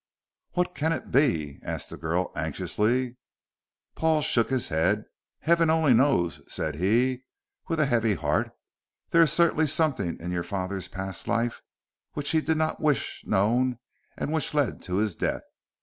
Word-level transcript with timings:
"What 0.53 0.73
can 0.73 0.93
it 0.93 1.11
be?" 1.11 1.59
asked 1.61 1.91
the 1.91 1.95
girl 1.95 2.31
anxiously. 2.35 3.17
Paul 3.93 4.23
shook 4.23 4.49
his 4.49 4.69
head. 4.69 5.05
"Heaven 5.41 5.69
only 5.69 5.93
knows," 5.93 6.41
said 6.51 6.77
he, 6.77 7.21
with 7.67 7.79
a 7.79 7.85
heavy 7.85 8.15
heart. 8.15 8.51
"There 9.11 9.21
is 9.21 9.31
certainly 9.31 9.67
something 9.67 10.17
in 10.19 10.31
your 10.31 10.41
father's 10.41 10.87
past 10.87 11.27
life 11.27 11.61
which 12.13 12.31
he 12.31 12.41
did 12.41 12.57
not 12.57 12.81
wish 12.81 13.21
known 13.27 13.77
and 14.17 14.31
which 14.33 14.55
led 14.55 14.81
to 14.85 14.95
his 14.95 15.13
death. 15.13 15.43